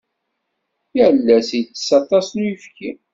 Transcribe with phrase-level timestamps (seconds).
[0.97, 2.91] Yal ass, ittess aṭas n uyefki.